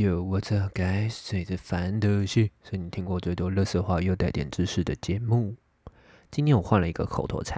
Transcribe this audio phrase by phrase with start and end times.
[0.00, 5.54] 有我这该随着烦的是，是你听过最多乐色话又带点知识的节目。
[6.32, 7.56] 今天我换了一个口头禅，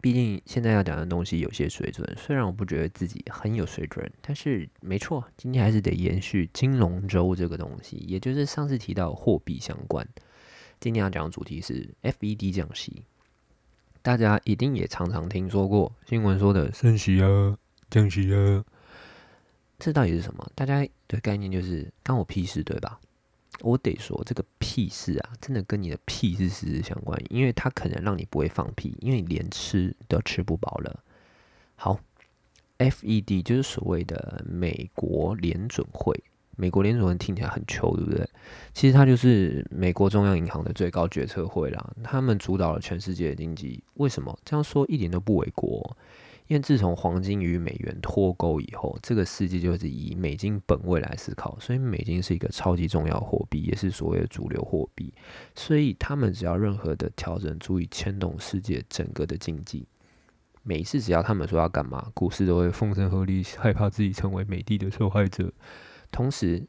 [0.00, 2.16] 毕竟现在要讲的东西有些水准。
[2.16, 10.06] 虽然我不觉得自己很有水准，但是没错，今天还是得延续金融周这个东西，也就是上次提到货币相关。
[10.78, 13.02] 今天要讲的主题是 FED 降息，
[14.00, 17.58] 大家一定也常常听说过新闻说的升息啊、
[17.90, 18.64] 降息啊。
[19.78, 20.50] 这到底是什么？
[20.54, 22.98] 大家的概念就是关我屁事，对吧？
[23.60, 31.02] 我得说，这个屁事啊，真的跟你的屁事实质相关，因为它可能让你不会放屁，因为你连吃都吃不饱了。
[31.74, 31.98] 好
[32.78, 36.20] ，FED 就是所谓的美国联准会，
[36.56, 38.28] 美国联准会听起来很穷，对不对？
[38.74, 43.82] 其实它就是美国中央银行的最高决策会啦，他们主导了全世界的经济。
[43.94, 45.96] 为什么这样说一点都不为过？
[46.48, 55.12] 因为自从黄金与美元脱钩以后，这个世界就是以美金本位来思考，所以美金是一个超级重要货币，也是所谓的主流货币。
[55.54, 59.86] 所以他们只要任何的调整，足以牵动世界整个的经济。
[60.62, 65.52] 每一次只要他们说要干嘛，股市都会风声鹤唳，害怕自己成为美帝的受害者。
[66.10, 66.66] 同时，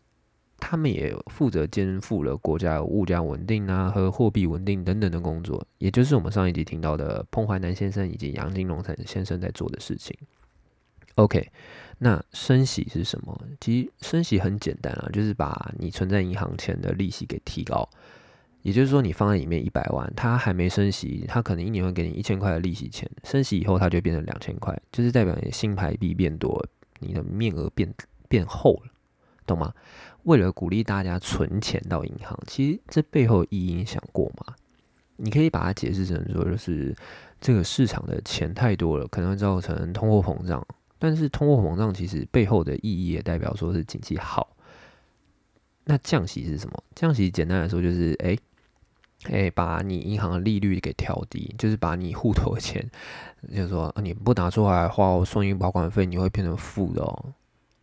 [0.70, 10.16] 他们也负责肩负了国家物价稳定啊和货币稳定等等的工作，也就是我们上一集听到的彭淮南先生以及杨金龙先生在做的事情。
[11.16, 11.50] OK，
[11.97, 13.36] 那升息是什么？
[13.59, 17.90] 其实升息很简单啊，就是把你存在银行钱的利息给提高。
[18.62, 23.09] 也就是说，你放在里面一百万，它还没升息，它可能一年会给你一千块的利息钱。
[23.23, 26.64] 升息以后，它就变成两千块，就是代表你新台币变多，
[27.00, 27.92] 你的面额变
[28.28, 28.92] 变厚了，
[29.50, 29.73] 懂吗？
[30.23, 34.53] 为了鼓励大家存钱到银行，其实这背后意义想过吗？
[35.17, 36.95] 你可以把它解释成说，就是
[37.41, 40.66] 这个市场的钱太多了，可能会造成通货膨胀。
[40.97, 44.56] 但是通货膨胀其实背后的意义也代表说是经济好。
[45.86, 46.84] 那降息是什么？
[46.95, 48.38] 降息简单来说就是，哎
[49.30, 52.90] 哎，把你银行的利率给调低，就是把你户头的钱，
[53.53, 57.34] 就是说你不拿出来花，我送你保管费，你会变成负的哦。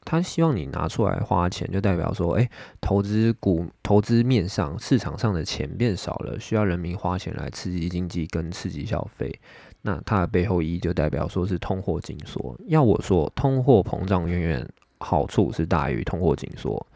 [0.06, 2.48] 他希望你拿出来花钱，就代表说，哎，
[2.80, 9.40] 投资股、投资面上市场上的钱变少了，需要人民花钱来刺激经济跟刺激消费。
[9.82, 12.56] 那它的背后意义就代表说是通货紧缩。
[12.68, 14.68] 要我说，通货膨胀远远
[14.98, 16.86] 好处是大于通货紧缩。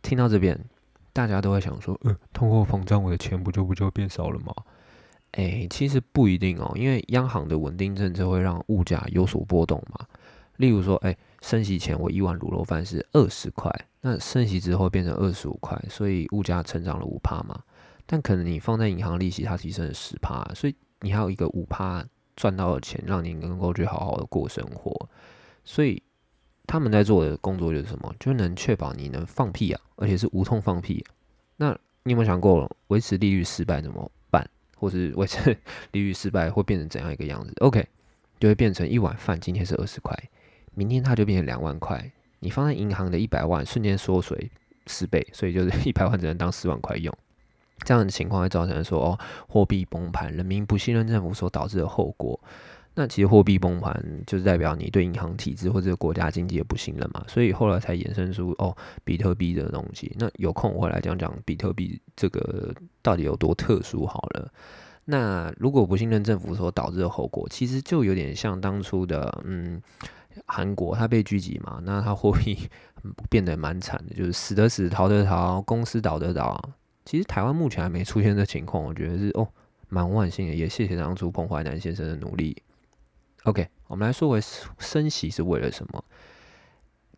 [0.00, 0.58] 听到这边，
[1.12, 4.54] 大家都会想说，嗯，通货膨胀，我的钱不就不就变少了吗？
[5.32, 10.06] 哎，其实不一定哦，因为央行的稳定政策会让物价有所波动嘛。
[10.58, 11.16] 例如说，哎。
[11.40, 17.62] 升息前我一碗卤肉饭是二十块，那升息之后变成二十五块，所以物价成长了五趴嘛。
[18.06, 22.04] 但可能你放在银行利息它提升了十趴，所以你还有一个五趴
[22.34, 25.08] 赚到的钱，让你能够去好好的过生活。
[25.64, 26.02] 所以
[26.66, 28.12] 他们在做的工作就是什么？
[28.18, 31.04] 就能确保你能放屁啊，而且是无痛放屁。
[31.56, 31.70] 那
[32.02, 34.44] 你有没有想过，维持利率失败怎么办？
[34.76, 35.56] 或是维持
[35.92, 37.86] 利率失败会变成怎样一个样子？OK，
[38.40, 40.12] 就会变成一碗饭今天是二十块。
[40.78, 42.08] 明天它就变成两万块，
[42.38, 44.48] 你放在银行的一百万瞬间缩水
[44.86, 47.12] 十倍，所以就是 一百万只能当十万块用。
[47.84, 49.18] 这样的情况会造成说哦，
[49.48, 52.38] 货币崩盘，人民不信任政府所导致的后果。
[52.94, 60.12] 那其实货币崩盘就是代表你对银行体制或者国家经济的不信任嘛，所以后来才衍生出哦比特币的东西。
[60.16, 62.72] 那有空我会来讲讲比特币这个
[63.02, 64.48] 到底有多特殊好了。
[65.04, 69.82] 那如果不信任政府所导致的后果，其实就有点像当初的嗯。
[70.46, 72.68] 韩国他被狙击嘛，那他货币
[73.28, 76.70] 变得蛮惨的，就是死的死，逃的逃，公司倒的倒。
[77.04, 79.48] 其实台湾目前还没出现这情况，我觉得是哦，
[79.88, 82.56] 蛮万幸的，也谢谢当初彭淮南先生的努力。
[83.44, 84.40] OK，我们来说回
[84.78, 86.04] 升息是为了什么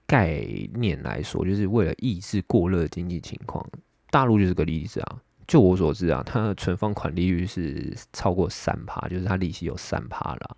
[0.07, 0.45] 概
[0.75, 3.67] 念来说，就是为了抑制过热经济情况。
[4.11, 10.57] 大陆就是个例子啊，就我所知啊，它的存放款利率是超过三趴，就是它利息有三趴了。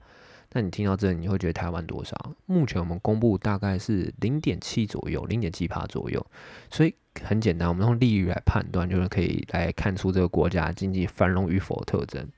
[0.53, 2.15] 那你听到这，你会觉得台湾多少？
[2.47, 6.25] 目前我们公布大概是零点七左右，零点七帕左右。
[6.71, 12.29] 所以很简单，我们用利率来判断，就是可以来看出这个国家经济繁荣与否的特征。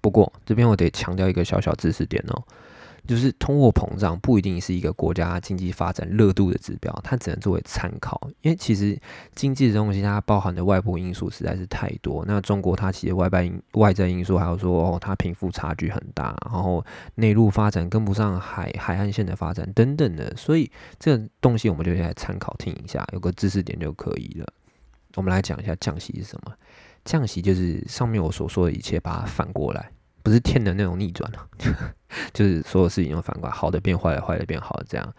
[0.00, 2.42] 不过这边我得强调一个小小知识点哦。
[3.06, 8.20] 就是通货膨胀不一定是一个国家经济发展热度的指标，它只能作为参考。
[8.42, 8.98] 因为其实
[9.34, 12.24] 经济的东西它包含的外部因素实在是太多。
[12.26, 16.84] 那中国它其实外外外在因素还有说哦，它贫富差距很大，然后
[17.16, 24.46] 内陆发展跟不上海海岸线的发展等等的，所以这个东西我们就来参考听一下，有个知识点就可以了。
[25.16, 26.52] 我们来讲一下降息是什么？
[27.04, 29.90] 降息就是上面我所说的一切，把它反过来。
[30.24, 31.30] 不是天的那种逆转
[32.32, 35.14] 就是所有事情都反过来，好的变坏了，坏的变好的，这样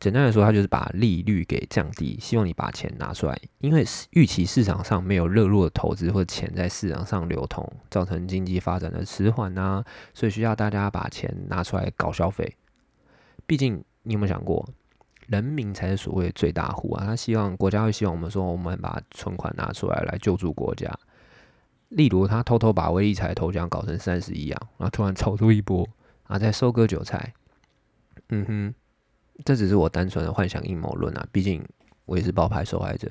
[0.00, 12.56] 简单来说，它就是把利率给降低，希望你把钱拿出来，因为预期市场上没有热络的投资或钱在市场上流通，造成经济发展的迟缓呐，所以需要大家把钱拿出来搞消费。
[13.46, 14.68] 毕竟，你有没有想过，
[15.28, 17.04] 人民才是所谓最大户啊？
[17.06, 20.92] 他希望国家会希望我们说，我们把存款拿出来来救助国家。
[21.92, 25.88] 例如，他偷偷把威力彩头奖搞成三十亿啊，然后突然炒出一波
[26.24, 27.32] 啊，再收割韭菜。
[28.28, 28.74] 嗯哼。
[29.46, 31.66] 这只是我单纯的幻想阴谋论啊，毕竟
[32.04, 33.10] 我也是爆牌受害者。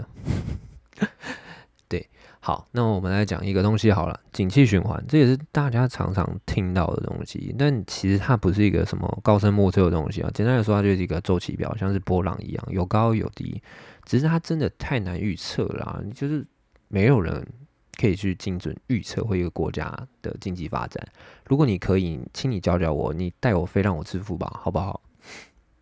[1.90, 2.08] 对，
[2.40, 10.30] 好，那我们来讲一个东西好了，景气循环，这也是大家常常听到的东西，但其实它不是一个什么高深莫测的东西啊。
[10.32, 13.62] 简单来说，它就是一个周期表，像是波浪一样，有高有低。
[14.06, 16.46] 只是它真的太难预测了，就是
[16.88, 17.46] 没有人
[17.98, 21.06] 可以去精准预测会一个国家的经济发展。
[21.46, 25.02] 如果你可以，请你教教我，你带我飞让我致富吧，好不好？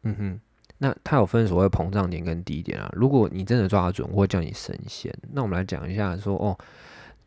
[0.04, 0.40] 嗯哼，
[0.78, 2.90] 那它有分所谓膨胀点跟低点啊。
[2.94, 5.14] 如果你真的抓得准，我会叫你神仙。
[5.34, 6.58] 那我们来讲一下，说哦，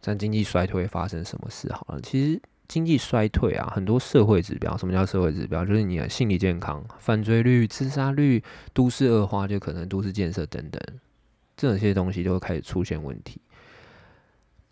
[0.00, 1.70] 在经济衰退会发生什么事？
[1.72, 5.64] 好了，其实经济衰退啊，很多社会指标，什么叫社会指标？
[5.66, 8.42] 就是你的心理健康、犯罪率、自杀率、
[8.72, 10.80] 都市恶化，就可能都市建设等等，
[11.54, 13.41] 这些东西都会开始出现问题。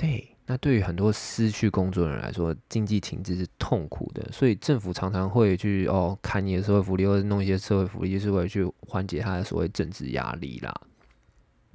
[0.01, 0.27] 对。
[0.47, 10.75] 那对于很多失去工作的人来说，经济停滞是痛苦的，所以政府常常会去哦砍你的社会福利，或者弄一些社会福利，就是为了去缓解他的所谓政治压力啦。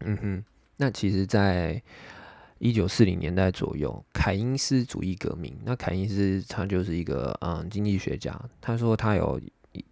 [0.02, 0.44] 嗯哼，
[0.76, 1.82] 那其实，在
[2.60, 9.40] 一九四零年代左右，凯因斯主义革命，那凯因斯他就是一个嗯经济学家，他说他有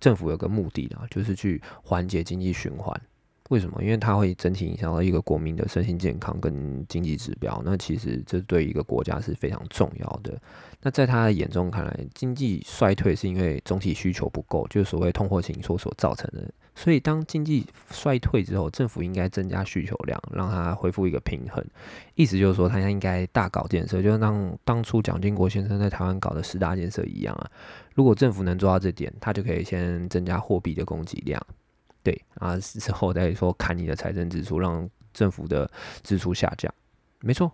[0.02, 3.02] 政府有个目的啦，就是去缓解经济循环。
[3.50, 3.84] 为什么？
[3.84, 7.62] 因为它会整体影响到一个国民的身心健康跟经济指标。
[7.66, 10.40] 那其实这对一个国家是非常重要的。
[10.82, 16.50] 那在他的眼中看来，经济衰退是因为总体需求不够，就是所谓通货紧缩所造成的。
[16.76, 21.64] 所以当经济衰退之后，政府应该增加需求量，让它恢复一个平衡。
[22.16, 27.50] 意思就是说，他应该大搞建设，就像当初蒋经国先生在台湾搞的十大建设一样啊。
[27.94, 31.40] 如果政府能做到这点，他就可以先增加货币的供给量。
[32.04, 35.70] 对啊，之后再说砍你的财政支出，让政府的
[36.04, 36.74] 支出下降，
[37.22, 37.52] 没错。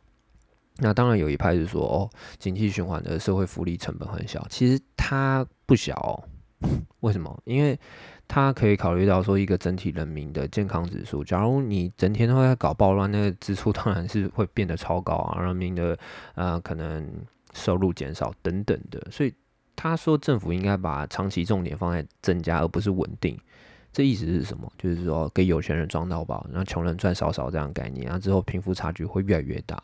[0.78, 5.94] 那当然有一派是说，哦，经济循环的社会福利成本很小，其实它不小。
[5.96, 6.24] 哦。
[7.00, 7.42] 为什么？
[7.46, 7.80] 因为
[8.28, 11.24] 它可以考虑到说一个整体人民的健康指数。
[11.24, 15.98] 假如你整天都在搞暴乱，那个支出当然是会变得超高啊，人民的
[16.36, 17.10] 呃可能
[17.54, 19.02] 收入减少等等的。
[19.10, 19.34] 所以
[19.74, 23.40] 他说政府应该把长期重点放在增加，而不是稳定。
[23.92, 24.72] 这意思是什么？
[24.78, 29.82] 就是说给有钱人装到宝，然后穷人赚少少这样概念，然后之后贫富差距会越来越大。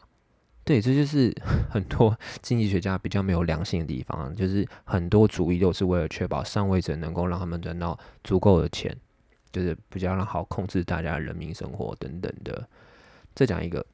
[0.64, 1.34] 对，这就是
[1.70, 8.96] 很多经济学家比较没有良心的地方，就是很多主义都是为了确保上位者能够让他们赚到足够的钱，
[9.52, 12.68] 就是比较好控制大家的人民生活等等的。
[13.34, 13.86] 再讲一个，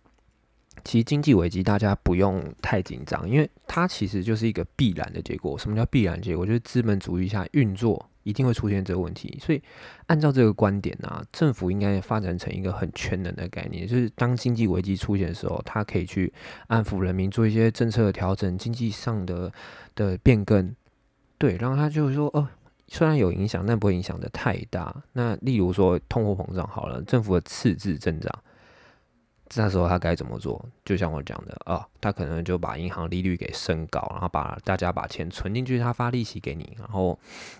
[0.83, 5.57] 其实经济危机大家不用太紧张，因为它其实就是一个必然的结果。
[5.57, 6.45] 什么叫必然结果？
[6.45, 8.09] 就是资本主义下运作。
[8.23, 9.61] 一定会出现这个问题，所以
[10.07, 16.31] 按照这个观点呢，政府应该发展成一个很全能的概念，就是当经济危机出现的时候，它可以去
[16.67, 19.51] 安抚人民，做一些政策的调整，经济上的
[19.95, 20.75] 的变更，
[21.37, 22.47] 对，然后他就是说，哦，
[22.87, 25.03] 虽然有影响，但不会影响的太大。
[25.13, 28.31] 那例如说通货膨胀好了，政府的赤字增长。
[29.55, 30.63] 那时候他该怎么做？
[30.85, 37.19] 就像我讲的啊，他可能就把银行利率给升高，然后把大家把钱存进去，他发利息给你，然后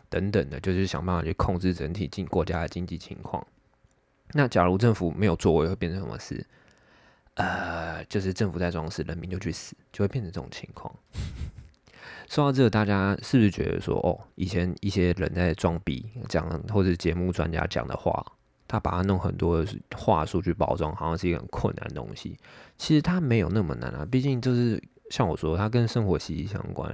[0.10, 3.46] 等等的，就是想办法去控制整体经国家的经济情况。
[4.34, 6.46] 那假如政府没有作为，会变成什么事？
[7.34, 10.94] 呃，就是政府在装死，人民就去死，就会变成这种情况。
[12.30, 18.26] 说到这个，大家是不是觉得说，哦，以前一些人在装逼讲，或者节目专家讲的话？
[18.72, 19.66] 他把它弄很多
[19.98, 22.38] 话术去包装，好像是一个很困难的东西。
[22.78, 26.90] 其实它没有那么难啊，毕竟就是像我说，它跟生活息息相关。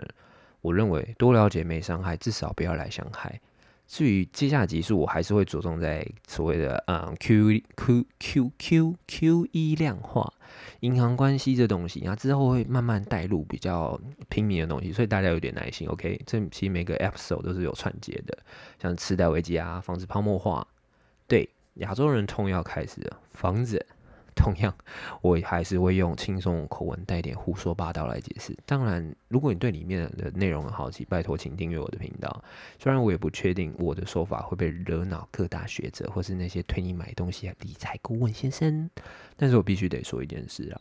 [0.61, 3.39] 我认为多了解没伤害，至少不要来伤害。
[3.85, 10.33] 至于接下来集数，我还是会着重在所谓的嗯 Q Q Q Q Q E 量化
[10.81, 15.87] 银行关系这东西，然后之后会慢慢带入比较平民的东西，所以大家有点耐心。
[15.87, 18.37] OK，这其实每个 episode 都是有串接的，
[18.81, 20.67] 像次贷危机啊，防止泡沫化，
[21.27, 21.47] 对。
[21.77, 23.85] 亚洲人痛要开始了，房子
[24.35, 24.71] 同样，
[25.21, 28.55] 我还是会用轻松口吻带点胡说八道来解释。
[28.67, 32.43] 当然，如果你对里面的内容很好奇，拜托请订阅我的频道。
[32.77, 38.87] 虽然我也不确定我的说法会被惹恼各大学者或是那些推你买东西的理财顾问先生，
[39.35, 40.79] 但是我必须得说一件事啊，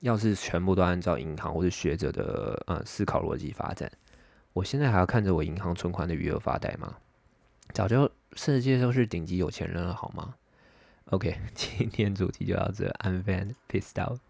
[0.00, 3.90] 要是全部都按照银行或是学者的呃思考逻辑发展，
[4.54, 6.96] 我现在还要看着我银行存款的余额发呆吗？
[7.72, 10.34] 早就世界都是顶级有钱人了，好吗
[11.06, 14.20] ？OK，今天主题就到这，I'm fan pissed out。